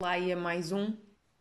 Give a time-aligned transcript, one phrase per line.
[0.00, 0.94] Lá ia mais um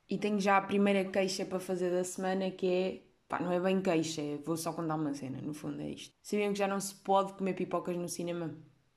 [0.10, 3.02] e tenho já a primeira queixa para fazer da semana que é.
[3.30, 6.14] Pá, não é bem queixa, é, vou só contar uma cena, no fundo é isto.
[6.22, 8.54] Sabiam que já não se pode comer pipocas no cinema?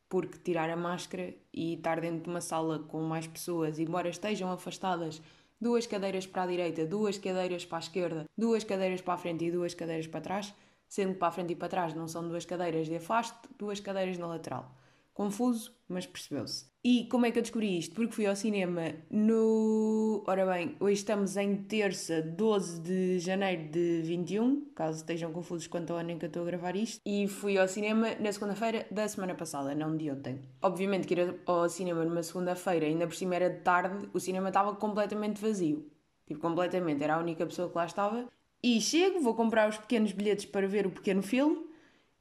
[0.09, 4.51] Porque tirar a máscara e estar dentro de uma sala com mais pessoas, embora estejam
[4.51, 5.23] afastadas,
[5.61, 9.45] duas cadeiras para a direita, duas cadeiras para a esquerda, duas cadeiras para a frente
[9.45, 10.53] e duas cadeiras para trás,
[10.89, 13.79] sendo que para a frente e para trás não são duas cadeiras de afaste, duas
[13.79, 14.75] cadeiras na lateral.
[15.15, 16.73] Confuso, mas percebeu-se.
[16.83, 17.95] E como é que eu descobri isto?
[17.95, 20.25] Porque fui ao cinema no.
[20.27, 25.93] Ora bem, hoje estamos em terça, 12 de janeiro de 21, caso estejam confusos quanto
[25.93, 27.01] ao ano em que eu estou a gravar isto.
[27.05, 30.41] E fui ao cinema na segunda-feira da semana passada, não de ontem.
[30.63, 34.49] Obviamente que ir ao cinema numa segunda-feira, ainda por cima era de tarde, o cinema
[34.49, 35.89] estava completamente vazio.
[36.27, 38.29] Tipo, completamente, era a única pessoa que lá estava.
[38.63, 41.71] E chego, vou comprar os pequenos bilhetes para ver o pequeno filme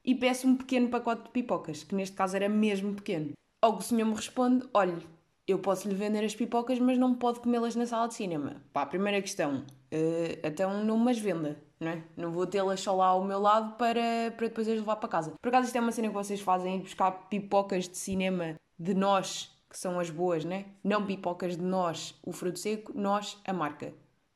[0.04, 3.32] e peço um pequeno pacote de pipocas, que neste caso era mesmo pequeno.
[3.60, 5.06] Ao que o senhor me responde: olhe,
[5.46, 8.62] eu posso lhe vender as pipocas, mas não pode comê-las na sala de cinema.
[8.72, 12.02] Pá, primeira questão, uh, então não me as venda, não é?
[12.16, 15.34] Não vou tê-las só lá ao meu lado para, para depois as levar para casa.
[15.40, 18.94] Por acaso isto é uma cena que vocês fazem, ir buscar pipocas de cinema de
[18.94, 20.66] nós, que são as boas, né?
[20.82, 23.92] Não pipocas de nós, o fruto seco, nós, a marca.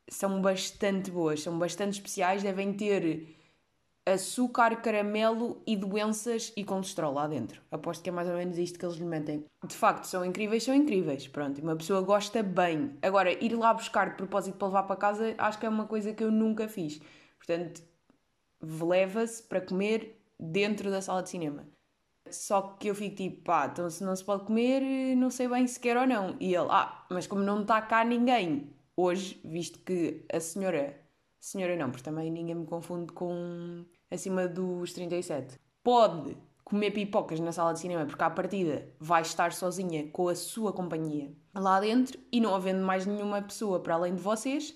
[0.09, 3.36] São bastante boas, são bastante especiais, devem ter
[4.07, 7.61] açúcar, caramelo e doenças e colesterol lá dentro.
[7.73, 9.45] Aposto que é mais ou menos isto que eles lhe metem.
[9.67, 11.27] De facto, são incríveis, são incríveis.
[11.27, 12.97] Pronto, uma pessoa gosta bem.
[13.03, 16.15] Agora, ir lá buscar de propósito para levar para casa, acho que é uma coisa
[16.15, 17.01] que eu nunca fiz.
[17.37, 17.83] Portanto,
[18.63, 21.67] leva-se para comer dentro da sala de cinema.
[22.31, 24.83] Só que eu fico tipo, pá, então se não se pode comer,
[25.17, 26.37] não sei bem se quer ou não.
[26.41, 30.99] E ele, ah, mas como não está cá ninguém hoje, visto que a senhora,
[31.41, 37.53] senhora não, porque também ninguém me confunde com acima dos 37 pode comer pipocas na
[37.53, 42.19] sala de cinema porque à partida vai estar sozinha com a sua companhia lá dentro
[42.33, 44.75] e não havendo mais nenhuma pessoa para além de vocês,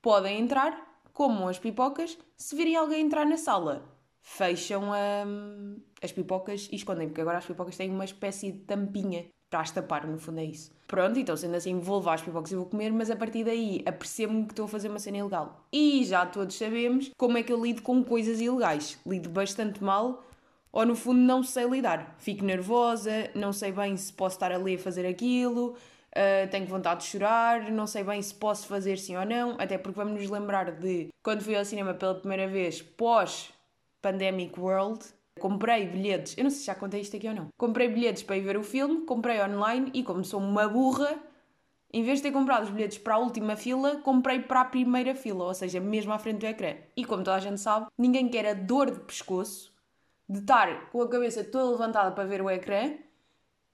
[0.00, 3.84] podem entrar, comam as pipocas, se virem alguém entrar na sala,
[4.20, 9.26] fecham um, as pipocas e escondem, porque agora as pipocas têm uma espécie de tampinha
[9.50, 10.72] para as tapar, no fundo é isso.
[10.86, 13.82] Pronto, então sendo assim, vou levar as pipocas e vou comer, mas a partir daí
[13.84, 15.66] apercebo-me que estou a fazer uma cena ilegal.
[15.72, 18.98] E já todos sabemos como é que eu lido com coisas ilegais.
[19.04, 20.24] Lido bastante mal,
[20.72, 22.14] ou no fundo não sei lidar.
[22.18, 25.76] Fico nervosa, não sei bem se posso estar ali a fazer aquilo,
[26.10, 29.76] uh, tenho vontade de chorar, não sei bem se posso fazer sim ou não, até
[29.78, 35.04] porque vamos nos lembrar de quando fui ao cinema pela primeira vez pós-Pandemic World,
[35.40, 37.48] Comprei bilhetes, eu não sei se já contei isto aqui ou não.
[37.56, 41.18] Comprei bilhetes para ir ver o filme, comprei online e, como sou uma burra,
[41.92, 45.14] em vez de ter comprado os bilhetes para a última fila, comprei para a primeira
[45.14, 46.74] fila, ou seja, mesmo à frente do ecrã.
[46.94, 49.72] E como toda a gente sabe, ninguém quer a dor de pescoço
[50.28, 52.92] de estar com a cabeça toda levantada para ver o ecrã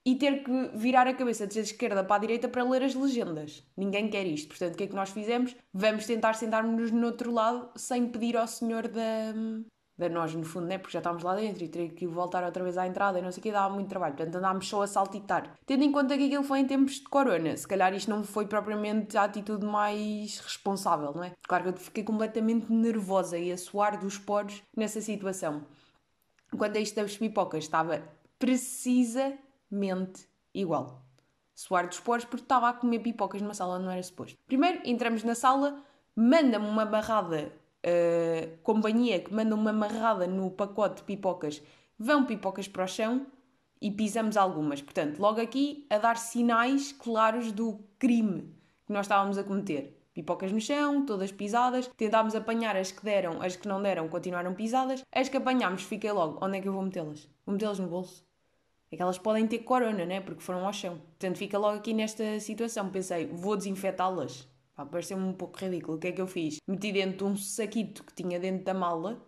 [0.03, 3.61] e ter que virar a cabeça de esquerda para a direita para ler as legendas.
[3.75, 4.47] Ninguém quer isto.
[4.47, 5.53] Portanto, o que é que nós fizemos?
[5.73, 9.33] Vamos tentar sentar-nos no outro lado sem pedir ao senhor da,
[9.97, 10.77] de nós, no fundo, né?
[10.77, 13.31] porque já estávamos lá dentro e teria que voltar outra vez à entrada e não
[13.31, 14.15] sei o que, dava muito trabalho.
[14.15, 15.55] Portanto, andámos só a saltitar.
[15.65, 18.45] Tendo em conta que aquilo foi em tempos de corona, se calhar isto não foi
[18.45, 21.33] propriamente a atitude mais responsável, não é?
[21.47, 25.63] Claro que eu fiquei completamente nervosa e a suar dos poros nessa situação.
[26.55, 28.03] Quando a isto das pipocas estava
[28.37, 31.01] precisamente igual.
[31.55, 34.37] Suar dos poros porque estava a comer pipocas numa sala onde não era suposto.
[34.45, 35.83] Primeiro, entramos na sala,
[36.15, 37.51] manda-me uma barrada
[37.85, 41.61] uh, companhia que manda uma amarrada no pacote de pipocas,
[41.97, 43.27] vão pipocas para o chão
[43.81, 44.81] e pisamos algumas.
[44.81, 48.53] Portanto, logo aqui a dar sinais claros do crime
[48.85, 49.93] que nós estávamos a cometer.
[50.13, 51.87] Pipocas no chão, todas pisadas.
[51.95, 55.03] Tentámos apanhar as que deram, as que não deram continuaram pisadas.
[55.11, 56.43] As que apanhámos, fiquei logo.
[56.43, 57.29] Onde é que eu vou metê-las?
[57.45, 58.25] Vou metê-las no bolso.
[58.91, 60.21] É que elas podem ter corona, né?
[60.21, 60.97] Porque foram ao chão.
[60.97, 62.89] Portanto, fica logo aqui nesta situação.
[62.89, 64.47] Pensei, vou desinfetá-las.
[64.85, 65.97] Pareceu-me um pouco ridículo.
[65.97, 66.57] O que é que eu fiz?
[66.67, 69.19] Meti dentro de um saquito que tinha dentro da mala,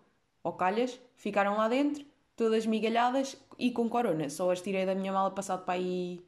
[0.44, 2.06] ou calhas, ficaram lá dentro,
[2.36, 4.30] todas migalhadas e com corona.
[4.30, 6.22] Só as tirei da minha mala passado para aí,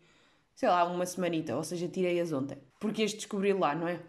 [0.56, 2.58] sei lá, uma semanita, ou seja, tirei-as ontem.
[2.80, 4.00] Porque este descobri lá, não é?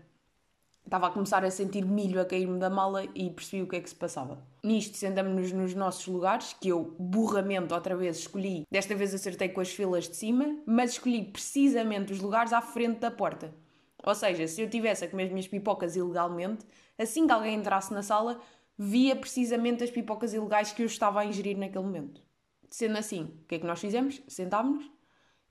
[0.84, 3.80] Estava a começar a sentir milho a cair-me da mala e percebi o que é
[3.80, 4.42] que se passava.
[4.64, 8.64] Nisto, sentamos-nos nos nossos lugares, que eu burramente outra vez escolhi.
[8.70, 12.98] Desta vez acertei com as filas de cima, mas escolhi precisamente os lugares à frente
[12.98, 13.54] da porta.
[14.02, 16.64] Ou seja, se eu tivesse a comer as minhas pipocas ilegalmente,
[16.98, 18.40] assim que alguém entrasse na sala,
[18.76, 22.22] via precisamente as pipocas ilegais que eu estava a ingerir naquele momento.
[22.70, 24.22] Sendo assim, o que é que nós fizemos?
[24.26, 24.90] Sentámos-nos.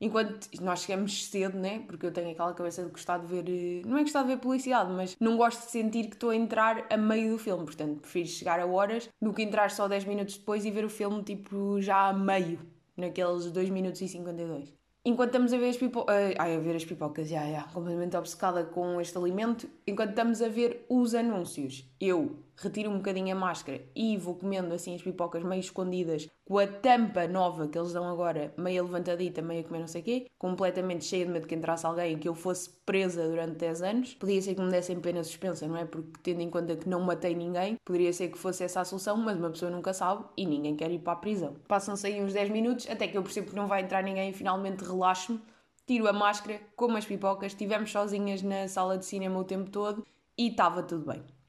[0.04, 1.84] Enquanto nós chegamos cedo, né?
[1.86, 3.48] Porque eu tenho aquela cabeça de gostar de ver.
[3.48, 6.36] Eh, não é gostar de ver publicidade, mas não gosto de sentir que estou a
[6.36, 7.64] entrar a meio do filme.
[7.64, 10.90] Portanto, prefiro chegar a horas do que entrar só 10 minutos depois e ver o
[10.90, 12.60] filme, tipo, já a meio,
[12.98, 14.81] naqueles 2 minutos e 52.
[15.04, 16.16] Enquanto estamos a ver as pipocas.
[16.38, 19.70] ai, a ver as pipocas, já, já, completamente obcecada com este alimento.
[19.86, 24.74] Enquanto estamos a ver os anúncios, eu retiro um bocadinho a máscara e vou comendo
[24.74, 29.42] assim as pipocas meio escondidas, com a tampa nova que eles dão agora, meio levantadita,
[29.42, 32.36] a comer não sei o quê, completamente cheia de medo que entrasse alguém que eu
[32.36, 34.14] fosse presa durante 10 anos.
[34.16, 35.86] Podia ser que me dessem pena suspensa, não é?
[35.86, 39.18] Porque tendo em conta que não matei ninguém, poderia ser que fosse essa a solução,
[39.18, 41.56] mas uma pessoa nunca sabe e ninguém quer ir para a prisão.
[41.68, 44.34] Passam-se aí uns 10 minutos até que eu percebo que não vai entrar ninguém e
[44.34, 45.40] finalmente relaxo-me,
[45.86, 50.06] tiro a máscara, como as pipocas, estivemos sozinhas na sala de cinema o tempo todo
[50.38, 51.41] e estava tudo bem.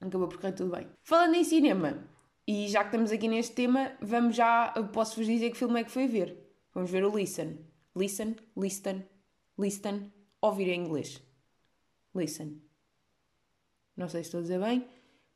[0.00, 0.88] Acabou por correr tudo bem.
[1.02, 2.02] Falando em cinema,
[2.46, 5.90] e já que estamos aqui neste tema, vamos já, posso-vos dizer que filme é que
[5.90, 6.36] foi ver.
[6.72, 7.58] Vamos ver o Listen.
[7.94, 9.04] Listen, listen,
[9.58, 11.22] listen, ouvir em inglês.
[12.14, 12.62] Listen.
[13.96, 14.86] Não sei se estou a dizer bem.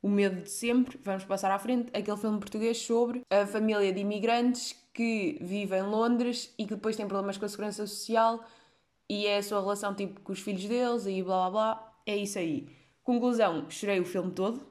[0.00, 4.00] O Medo de Sempre, vamos passar à frente, aquele filme português sobre a família de
[4.00, 8.44] imigrantes que vive em Londres e que depois tem problemas com a segurança social
[9.08, 12.00] e é a sua relação tipo com os filhos deles e blá blá blá.
[12.06, 12.83] É isso aí.
[13.04, 14.66] Conclusão, chorei o filme todo.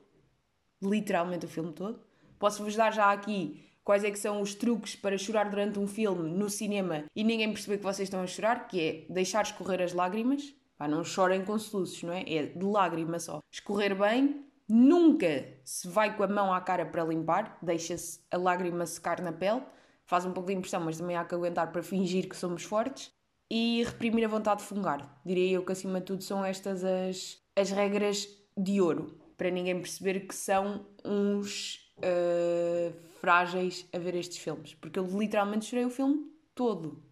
[0.81, 2.01] Literalmente o filme todo.
[2.37, 6.29] Posso-vos dar já aqui quais é que são os truques para chorar durante um filme
[6.29, 9.93] no cinema e ninguém perceber que vocês estão a chorar, que é deixar escorrer as
[9.93, 10.53] lágrimas.
[10.75, 12.23] Pá, não chorem com soluços, não é?
[12.27, 13.39] É de lágrima só.
[13.51, 18.85] Escorrer bem, nunca se vai com a mão à cara para limpar, deixa-se a lágrima
[18.85, 19.61] secar na pele
[20.05, 23.12] faz um pouco de impressão, mas também há que aguentar para fingir que somos fortes.
[23.55, 25.21] E reprimir a vontade de fungar.
[25.23, 28.27] Diria eu que acima de tudo são estas as, as regras
[28.57, 32.91] de ouro, para ninguém perceber que são uns uh,
[33.21, 34.73] frágeis a ver estes filmes.
[34.73, 37.03] Porque eu literalmente chorei o filme todo.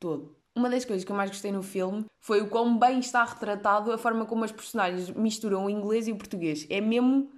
[0.00, 0.34] Todo.
[0.56, 3.92] Uma das coisas que eu mais gostei no filme foi o quão bem está retratado
[3.92, 6.66] a forma como as personagens misturam o inglês e o português.
[6.70, 7.30] É mesmo,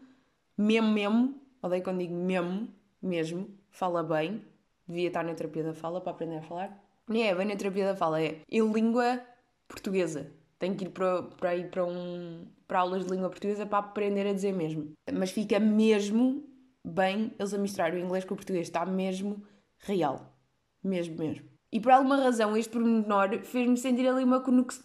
[0.57, 2.69] mesmo, mesmo, odeio quando digo mesmo,
[3.03, 4.45] mesmo, fala bem,
[4.87, 6.84] devia estar na terapia da fala para aprender a falar.
[7.09, 9.21] Nem é bem na terapia da fala, é em língua
[9.69, 10.33] portuguesa.
[10.59, 14.27] Tenho que ir para, para ir para, um, para aulas de língua portuguesa para aprender
[14.27, 14.93] a dizer mesmo.
[15.13, 16.45] Mas fica mesmo
[16.85, 18.67] bem eles a misturar o inglês com o português.
[18.67, 19.43] Está mesmo
[19.79, 20.35] real.
[20.83, 21.45] Mesmo, mesmo.
[21.71, 24.41] E por alguma razão este pormenor fez-me sentir ali uma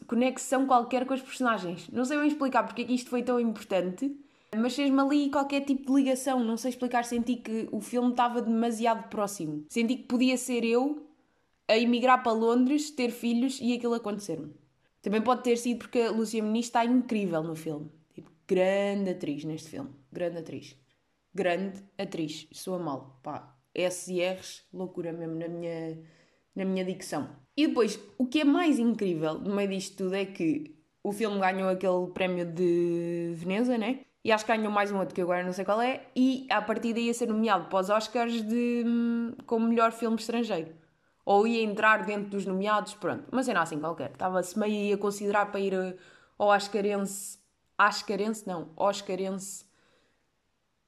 [0.07, 1.87] conexão qualquer com os personagens.
[1.91, 4.11] Não sei bem explicar porque é que isto foi tão importante,
[4.57, 8.41] mas fez-me ali qualquer tipo de ligação, não sei explicar, senti que o filme estava
[8.41, 9.65] demasiado próximo.
[9.69, 11.08] Senti que podia ser eu
[11.69, 14.53] a emigrar para Londres, ter filhos e aquilo acontecer-me.
[15.01, 17.91] Também pode ter sido porque a Lucia Muniz está incrível no filme.
[18.13, 19.91] Tipo, grande atriz neste filme.
[20.11, 20.75] Grande atriz.
[21.33, 22.47] Grande atriz.
[22.51, 23.19] Soa mal.
[23.23, 26.01] Pá, S e R's, loucura mesmo na minha,
[26.55, 27.29] na minha dicção.
[27.55, 31.39] E depois, o que é mais incrível no meio disto tudo é que o filme
[31.39, 34.01] ganhou aquele prémio de Veneza, né?
[34.23, 36.07] E acho que ganhou mais um outro que agora não sei qual é.
[36.15, 40.17] E a partir daí ia ser nomeado para os Oscars de, hum, como melhor filme
[40.17, 40.78] estrangeiro.
[41.29, 43.25] Ou ia entrar dentro dos nomeados, pronto.
[43.31, 44.09] Mas era assim qualquer.
[44.09, 45.95] Estava-se meio a considerar para ir eh,
[46.39, 47.37] ao Oscarense.
[47.79, 48.47] Oscarense?
[48.47, 48.69] Não.
[48.75, 49.63] Oscarense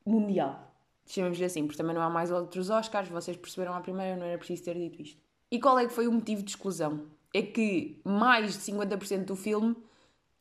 [0.04, 0.74] Mundial.
[1.06, 3.08] Chamamos-lhe assim, porque também não há mais outros Oscars.
[3.08, 5.22] Vocês perceberam à primeira, não era preciso ter dito isto.
[5.52, 7.06] E qual é que foi o motivo de exclusão?
[7.32, 9.76] É que mais de 50% do filme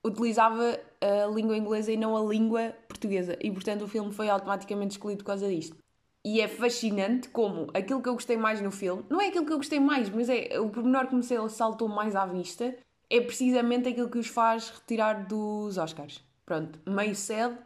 [0.03, 3.37] utilizava a língua inglesa e não a língua portuguesa.
[3.39, 5.77] E portanto o filme foi automaticamente excluído por causa disto.
[6.25, 9.53] E é fascinante como aquilo que eu gostei mais no filme, não é aquilo que
[9.53, 12.77] eu gostei mais, mas é o pormenor que me saltou mais à vista,
[13.09, 16.23] é precisamente aquilo que os faz retirar dos Oscars.
[16.45, 17.57] Pronto, meio cedo,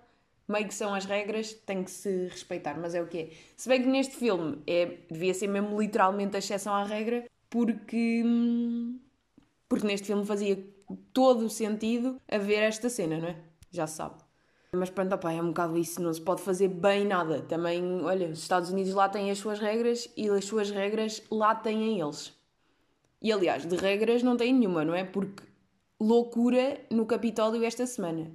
[0.49, 3.31] meio que são as regras, tem que se respeitar, mas é o que é.
[3.57, 8.23] Se bem que neste filme é, devia ser mesmo literalmente a exceção à regra, porque,
[9.69, 10.65] porque neste filme fazia
[11.13, 13.37] todo o sentido a ver esta cena, não é?
[13.71, 14.24] Já se sabe.
[14.75, 17.43] Mas pronto, opa, é um bocado isso, não se pode fazer bem nada.
[17.43, 21.55] Também, olha, os Estados Unidos lá têm as suas regras e as suas regras lá
[21.55, 22.33] têm eles.
[23.21, 25.05] E aliás, de regras não tem nenhuma, não é?
[25.05, 25.43] Porque
[26.01, 28.31] loucura no Capitólio esta semana.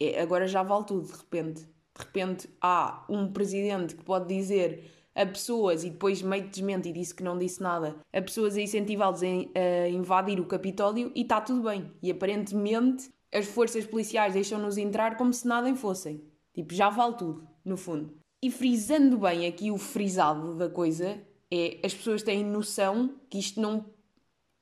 [0.00, 1.62] É, agora já vale tudo, de repente.
[1.62, 4.84] De repente há um presidente que pode dizer
[5.14, 8.56] a pessoas, e depois meio que desmente e disse que não disse nada, a pessoas
[8.56, 11.90] a incentivá-los a invadir o Capitólio e está tudo bem.
[12.00, 16.22] E aparentemente as forças policiais deixam-nos entrar como se nada fossem.
[16.54, 18.16] Tipo, já vale tudo, no fundo.
[18.42, 21.20] E frisando bem aqui o frisado da coisa,
[21.50, 23.84] é as pessoas têm noção que isto não,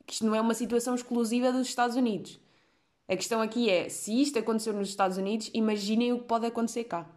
[0.06, 2.40] que isto não é uma situação exclusiva dos Estados Unidos.
[3.08, 6.84] A questão aqui é, se isto aconteceu nos Estados Unidos, imaginem o que pode acontecer
[6.84, 7.08] cá.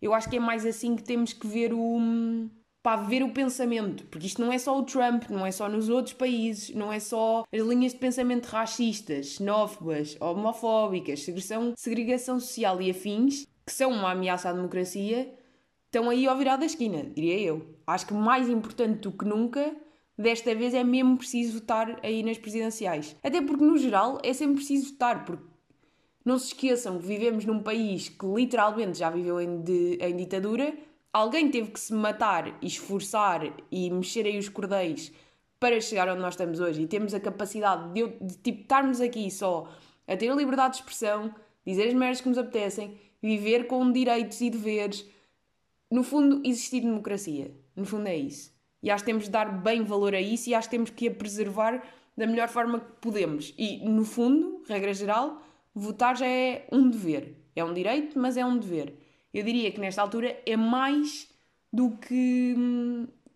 [0.00, 2.48] Eu acho que é mais assim que temos que ver o,
[2.82, 5.88] para ver o pensamento, porque isto não é só o Trump, não é só nos
[5.88, 12.80] outros países, não é só as linhas de pensamento racistas, xenófobas, homofóbicas, segregação, segregação social
[12.80, 15.34] e afins, que são uma ameaça à democracia,
[15.86, 17.74] estão aí ao virar da esquina, diria eu.
[17.86, 19.74] Acho que mais importante do que nunca,
[20.16, 23.16] desta vez é mesmo preciso votar aí nas presidenciais.
[23.22, 25.44] Até porque, no geral, é sempre preciso votar, porque
[26.24, 30.74] não se esqueçam que vivemos num país que literalmente já viveu em, de, em ditadura,
[31.12, 35.12] alguém teve que se matar e esforçar e mexer aí os cordéis
[35.58, 39.30] para chegar onde nós estamos hoje e temos a capacidade de, de tipo, estarmos aqui
[39.30, 39.68] só
[40.06, 41.34] a ter a liberdade de expressão,
[41.66, 45.06] dizer as merdas que nos apetecem, viver com direitos e deveres.
[45.90, 47.52] No fundo, existir democracia.
[47.74, 48.52] No fundo, é isso.
[48.82, 51.08] E acho que temos de dar bem valor a isso e acho que temos que
[51.08, 51.82] a preservar
[52.16, 53.54] da melhor forma que podemos.
[53.58, 55.42] E, no fundo, regra geral,
[55.74, 57.36] votar já é um dever.
[57.54, 58.94] É um direito, mas é um dever.
[59.38, 61.28] Eu diria que nesta altura é mais
[61.72, 62.56] do que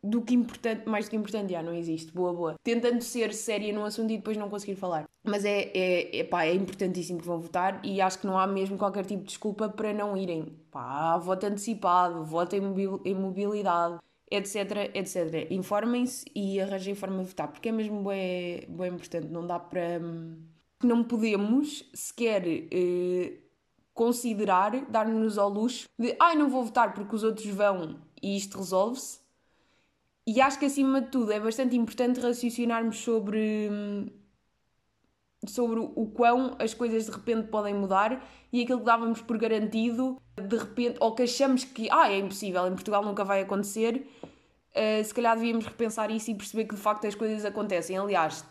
[0.03, 2.55] do que importante, mais do que importante, já não existe, boa, boa.
[2.61, 5.05] Tentando ser séria no assunto e depois não conseguir falar.
[5.23, 8.45] Mas é, é, é, pá, é importantíssimo que vão votar e acho que não há
[8.45, 10.59] mesmo qualquer tipo de desculpa para não irem.
[10.73, 15.47] Pá, voto antecipado, voto em mobilidade, etc, etc.
[15.53, 20.01] Informem-se e arranjem forma de votar, porque é mesmo bem, bem importante, não dá para...
[20.83, 22.43] Não podemos sequer...
[22.45, 23.42] Eh,
[23.95, 28.37] considerar dar-nos ao luxo de ai, ah, não vou votar porque os outros vão e
[28.37, 29.23] isto resolve-se,
[30.27, 33.69] e acho que acima de tudo é bastante importante raciocinarmos sobre,
[35.47, 40.21] sobre o quão as coisas de repente podem mudar e aquilo que dávamos por garantido,
[40.37, 45.05] de repente, ou que achamos que ah, é impossível, em Portugal nunca vai acontecer, uh,
[45.05, 47.99] se calhar devíamos repensar isso e perceber que de facto as coisas acontecem.
[47.99, 48.45] Aliás,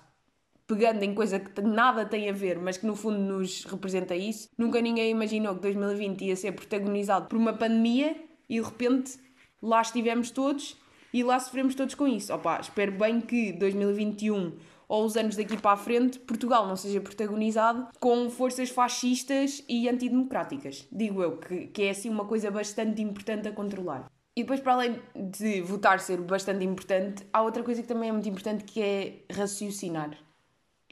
[0.72, 4.48] pegando em coisa que nada tem a ver, mas que no fundo nos representa isso,
[4.58, 8.16] nunca ninguém imaginou que 2020 ia ser protagonizado por uma pandemia
[8.48, 9.20] e de repente
[9.62, 10.78] lá estivemos todos
[11.14, 12.34] e lá sofremos todos com isso.
[12.34, 14.54] Opa, espero bem que 2021
[14.88, 19.90] ou os anos daqui para a frente Portugal não seja protagonizado com forças fascistas e
[19.90, 20.88] antidemocráticas.
[20.90, 24.10] Digo eu, que, que é assim uma coisa bastante importante a controlar.
[24.38, 28.14] E depois, para além de votar ser bastante importante, há outra coisa que também é
[28.14, 30.18] muito importante que é raciocinar.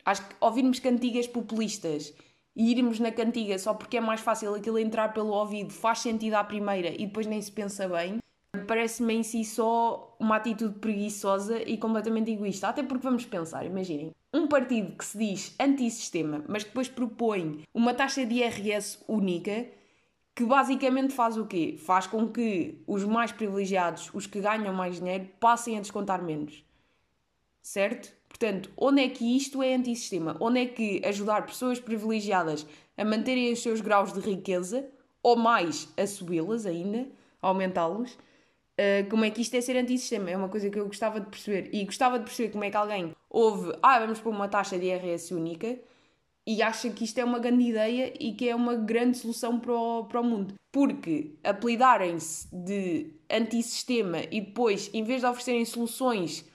[0.05, 2.13] Acho que ouvirmos cantigas populistas
[2.55, 6.35] e irmos na cantiga só porque é mais fácil aquilo entrar pelo ouvido faz sentido
[6.35, 8.19] à primeira e depois nem se pensa bem
[8.69, 12.67] parece-me em si só uma atitude preguiçosa e completamente egoísta.
[12.67, 17.95] Até porque vamos pensar, imaginem, um partido que se diz antissistema, mas depois propõe uma
[17.95, 19.65] taxa de IRS única,
[20.35, 21.77] que basicamente faz o quê?
[21.79, 26.63] Faz com que os mais privilegiados, os que ganham mais dinheiro, passem a descontar menos.
[27.63, 28.18] Certo?
[28.29, 30.37] Portanto, onde é que isto é antissistema?
[30.39, 34.87] Onde é que ajudar pessoas privilegiadas a manterem os seus graus de riqueza,
[35.21, 37.07] ou mais, a subi-las ainda,
[37.41, 38.17] aumentá-los,
[38.79, 40.29] Uh, como é que isto é ser antissistema?
[40.29, 41.69] É uma coisa que eu gostava de perceber.
[41.73, 44.85] E gostava de perceber como é que alguém ouve, ah, vamos pôr uma taxa de
[44.85, 45.77] IRS única
[46.47, 49.73] e acha que isto é uma grande ideia e que é uma grande solução para
[49.73, 50.55] o, para o mundo.
[50.71, 56.48] Porque apelidarem-se de antissistema e depois, em vez de oferecerem soluções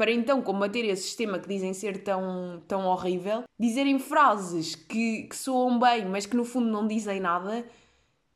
[0.00, 5.36] para então combater esse sistema que dizem ser tão, tão horrível, dizerem frases que, que
[5.36, 7.66] soam bem, mas que no fundo não dizem nada,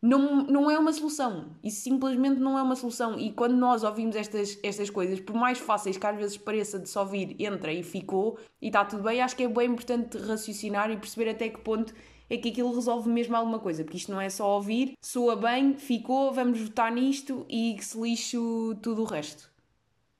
[0.02, 1.56] não, não é uma solução.
[1.64, 3.18] Isso simplesmente não é uma solução.
[3.18, 6.86] E quando nós ouvimos estas, estas coisas, por mais fáceis que às vezes pareça de
[6.86, 10.90] só vir, entra e ficou e está tudo bem, acho que é bem importante raciocinar
[10.90, 11.94] e perceber até que ponto
[12.28, 13.84] é que aquilo resolve mesmo alguma coisa.
[13.84, 17.98] Porque isto não é só ouvir, soa bem, ficou, vamos votar nisto e que se
[17.98, 19.53] lixo tudo o resto.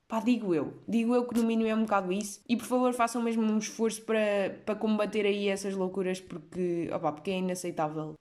[0.07, 0.73] Pá, digo eu.
[0.87, 2.41] Digo eu que no mínimo é um bocado isso.
[2.47, 7.11] E por favor façam mesmo um esforço para, para combater aí essas loucuras porque, opa,
[7.11, 8.15] porque é inaceitável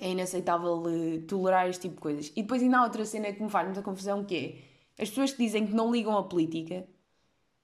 [0.00, 2.32] é inaceitável uh, tolerar este tipo de coisas.
[2.34, 5.32] E depois ainda há outra cena que me faz muita confusão que é as pessoas
[5.32, 6.86] que dizem que não ligam à política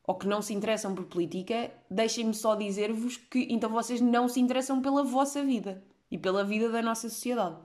[0.07, 4.41] ou que não se interessam por política, deixem-me só dizer-vos que então vocês não se
[4.41, 7.57] interessam pela vossa vida e pela vida da nossa sociedade.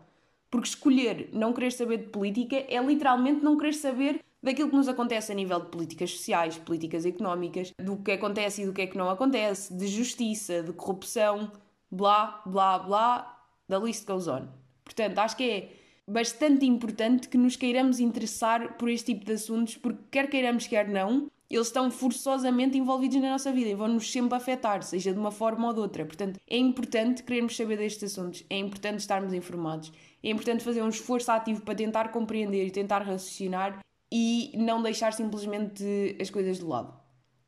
[0.51, 4.90] Porque escolher não querer saber de política é literalmente não querer saber daquilo que nos
[4.90, 8.88] acontece a nível de políticas sociais, políticas económicas, do que acontece e do que é
[8.88, 11.50] que não acontece, de justiça, de corrupção,
[11.90, 14.48] blá, blá, blá, da list goes on.
[14.84, 15.70] Portanto, acho que é
[16.06, 20.90] bastante importante que nos queiramos interessar por este tipo de assuntos, porque quer queiramos, quer
[20.90, 25.32] não, eles estão forçosamente envolvidos na nossa vida e vão-nos sempre afetar, seja de uma
[25.32, 26.06] forma ou de outra.
[26.06, 30.90] Portanto, é importante querermos saber destes assuntos, é importante estarmos informados, é importante fazer um
[30.90, 33.80] esforço ativo para tentar compreender e tentar raciocinar
[34.15, 36.93] e não deixar simplesmente as coisas de lado.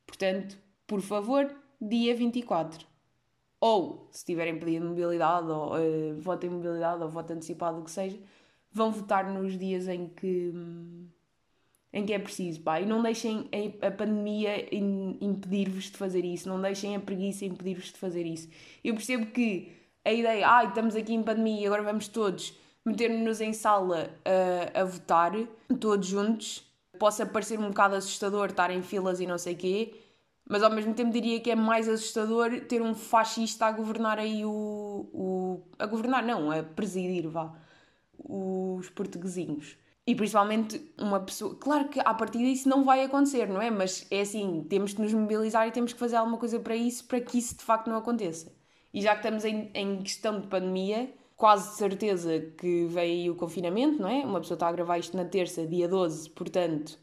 [0.04, 1.48] Portanto, por favor,
[1.80, 2.84] dia 24
[3.60, 7.90] ou se tiverem pedido mobilidade, ou uh, voto em mobilidade, ou voto antecipado, o que
[7.90, 8.18] seja,
[8.72, 10.52] vão votar nos dias em que,
[11.92, 12.80] em que é preciso, pá.
[12.80, 13.48] E não deixem
[13.80, 18.48] a pandemia impedir-vos de fazer isso, não deixem a preguiça impedir-vos de fazer isso.
[18.84, 19.72] Eu percebo que
[20.04, 22.54] a ideia, ai, ah, estamos aqui em pandemia e agora vamos todos
[22.86, 25.32] meter-nos em sala a, a votar,
[25.80, 26.64] todos juntos,
[26.98, 29.94] possa parecer um bocado assustador estar em filas e não sei quê,
[30.48, 34.44] Mas ao mesmo tempo diria que é mais assustador ter um fascista a governar aí
[34.44, 35.08] o.
[35.12, 37.52] o a governar, não, a presidir, vá.
[38.18, 39.76] Os portuguesinhos.
[40.06, 41.56] E principalmente uma pessoa.
[41.56, 43.70] Claro que a partir disso não vai acontecer, não é?
[43.70, 47.04] Mas é assim, temos de nos mobilizar e temos que fazer alguma coisa para isso,
[47.06, 48.52] para que isso de facto não aconteça.
[48.94, 54.00] E já que estamos em, em questão de pandemia, quase certeza que veio o confinamento,
[54.00, 54.24] não é?
[54.24, 56.98] Uma pessoa está a gravar isto na terça, dia 12, portanto,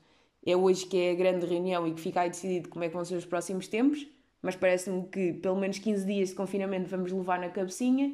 [0.46, 2.96] é hoje que é a grande reunião e que fica aí decidido como é que
[2.96, 4.06] vão ser os próximos tempos,
[4.42, 8.14] mas parece-me que pelo menos 15 dias de confinamento vamos levar na cabecinha.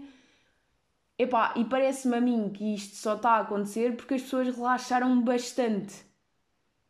[1.17, 5.21] Epá, e parece-me a mim que isto só está a acontecer porque as pessoas relaxaram
[5.21, 5.95] bastante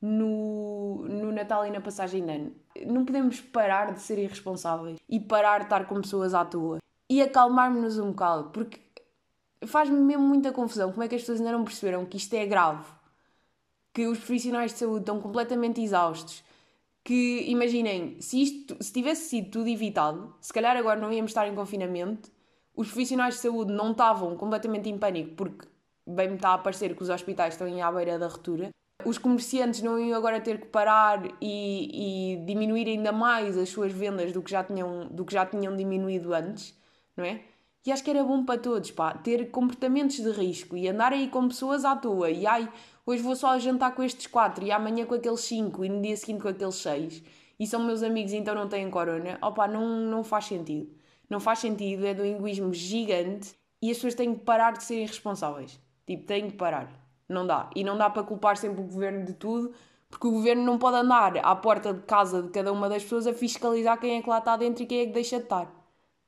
[0.02, 2.56] no, no Natal e na passagem de ano.
[2.86, 7.22] Não podemos parar de ser irresponsáveis e parar de estar com pessoas à toa e
[7.22, 8.80] acalmarmos-nos um bocado, porque
[9.66, 12.46] faz-me mesmo muita confusão como é que as pessoas ainda não perceberam que isto é
[12.46, 12.86] grave,
[13.94, 16.44] que os profissionais de saúde estão completamente exaustos,
[17.04, 21.48] que imaginem, se isto se tivesse sido tudo evitado, se calhar agora não íamos estar
[21.48, 22.30] em confinamento
[22.80, 25.68] os profissionais de saúde não estavam completamente em pânico porque
[26.08, 28.70] bem me está a parecer que os hospitais estão à beira da ruptura.
[29.04, 33.92] Os comerciantes não iam agora ter que parar e, e, diminuir ainda mais as suas
[33.92, 36.74] vendas do que, já tinham, do que já tinham diminuído antes,
[37.18, 37.42] não é?
[37.86, 41.30] E acho que era bom para todos, pá, ter comportamentos de risco e andar aí
[41.30, 42.70] com pessoas à toa e ai,
[43.06, 46.16] hoje vou só jantar com estes quatro e amanhã com aqueles cinco e no dia
[46.18, 47.24] seguinte com aqueles seis
[47.60, 50.90] e são meus amigos então não têm corona, opá, não, não faz sentido.
[51.30, 55.06] Não faz sentido, é do egoísmo gigante e as pessoas têm que parar de serem
[55.06, 55.80] responsáveis.
[56.08, 56.92] Tipo, têm que parar.
[57.28, 57.70] Não dá.
[57.76, 59.72] E não dá para culpar sempre o governo de tudo,
[60.10, 63.28] porque o governo não pode andar à porta de casa de cada uma das pessoas
[63.28, 65.79] a fiscalizar quem é que lá está dentro e quem é que deixa de estar.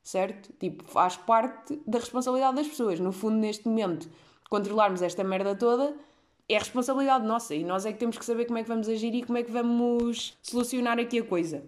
[0.02, 0.52] Certo?
[0.58, 2.98] Tipo, faz parte da responsabilidade das pessoas.
[2.98, 4.08] No fundo, neste momento,
[4.50, 5.94] controlarmos esta merda toda
[6.48, 9.14] é responsabilidade nossa e nós é que temos que saber como é que vamos agir
[9.14, 11.64] e como é que vamos solucionar aqui a coisa.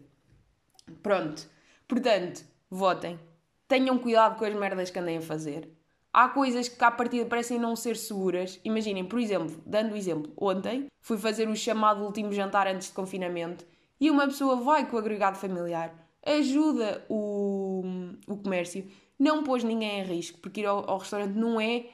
[1.03, 1.49] Pronto.
[1.89, 3.19] Portanto, votem.
[3.67, 5.69] Tenham cuidado com as merdas que andem a fazer.
[6.13, 8.61] Há coisas que à partida parecem não ser seguras.
[8.65, 12.95] Imaginem, por exemplo, dando o exemplo, ontem fui fazer o chamado último jantar antes de
[12.95, 13.65] confinamento
[14.01, 17.83] e uma pessoa vai com o agregado familiar, ajuda o,
[18.27, 21.87] o comércio, não pôs ninguém em risco, porque ir ao, ao restaurante não é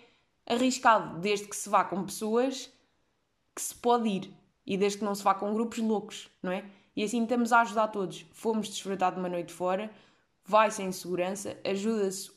[0.47, 2.73] arriscado, desde que se vá com pessoas
[3.55, 4.35] que se pode ir
[4.67, 6.65] e desde que não se vá com grupos loucos, não é?
[6.95, 8.27] E assim estamos a ajudar todos.
[8.33, 9.91] Fomos desfrutar de uma noite fora,
[10.45, 12.31] vai-se em segurança, ajuda-se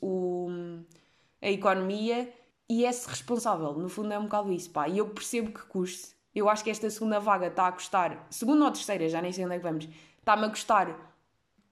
[1.41, 2.31] a economia
[2.69, 3.73] e é-se responsável.
[3.73, 4.87] No fundo é um bocado isso, pá.
[4.87, 6.13] E eu percebo que custe.
[6.33, 9.45] Eu acho que esta segunda vaga está a custar, segunda ou terceira, já nem sei
[9.45, 11.12] onde é que vamos, está-me a custar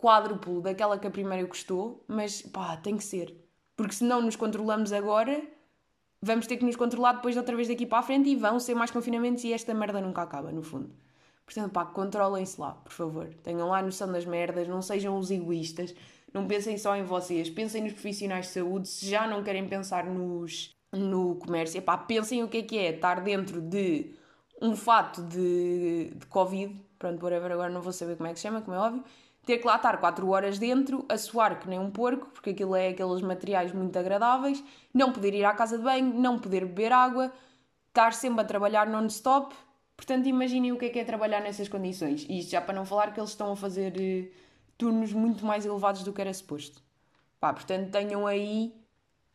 [0.02, 3.36] quádruplo daquela que a primeira custou, mas pá, tem que ser.
[3.78, 5.42] Porque se não nos controlamos agora,
[6.22, 8.76] vamos ter que nos controlar depois outra vez daqui para a frente e vão ser
[8.76, 10.92] mais confinamentos e esta merda nunca acaba, no fundo.
[11.46, 13.28] Portanto, pá, controlem-se lá, por favor.
[13.44, 15.94] Tenham lá a noção das merdas, não sejam os egoístas.
[16.34, 18.88] Não pensem só em vocês, pensem nos profissionais de saúde.
[18.88, 22.92] Se já não querem pensar nos, no comércio, epá, pensem o que é que é
[22.92, 24.14] estar dentro de
[24.62, 26.74] um fato de, de Covid.
[26.98, 29.04] Pronto, whatever, agora não vou saber como é que se chama, como é óbvio.
[29.46, 32.76] Ter que lá estar 4 horas dentro, a suar que nem um porco, porque aquilo
[32.76, 36.94] é aqueles materiais muito agradáveis, não poder ir à casa de banho, não poder beber
[36.94, 37.32] água,
[37.88, 39.56] estar sempre a trabalhar non-stop.
[39.98, 42.26] Portanto, imaginem o que é que é trabalhar nessas condições.
[42.30, 44.32] E isto já para não falar que eles estão a fazer eh,
[44.78, 46.82] turnos muito mais elevados do que era suposto.
[47.40, 48.74] Pá, portanto, tenham aí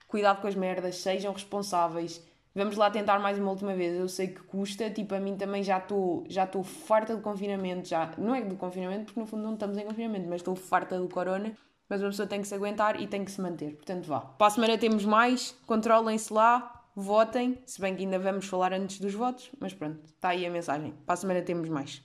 [0.07, 2.23] cuidado com as merdas, sejam responsáveis.
[2.57, 3.95] Vamos lá tentar mais uma última vez.
[3.95, 7.87] Eu sei que custa, tipo, a mim também já estou já estou farta do confinamento,
[7.87, 10.99] já não é do confinamento, porque no fundo não estamos em confinamento, mas estou farta
[10.99, 11.55] do corona.
[11.87, 13.77] Mas uma pessoa tem que se aguentar e tem que se manter.
[13.77, 14.21] Portanto, vá.
[14.21, 18.99] Para a semana temos mais, controlem-se lá, votem, se bem que ainda vamos falar antes
[19.01, 20.95] dos votos, mas pronto, está aí a mensagem.
[21.05, 22.03] Para a semana temos mais.